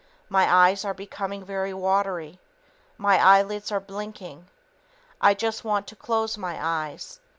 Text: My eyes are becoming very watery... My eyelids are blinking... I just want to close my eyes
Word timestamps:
My 0.29 0.51
eyes 0.51 0.83
are 0.83 0.95
becoming 0.95 1.45
very 1.45 1.75
watery... 1.75 2.39
My 2.97 3.19
eyelids 3.23 3.71
are 3.71 3.79
blinking... 3.79 4.47
I 5.21 5.35
just 5.35 5.63
want 5.63 5.85
to 5.85 5.95
close 5.95 6.39
my 6.39 6.57
eyes 6.59 7.19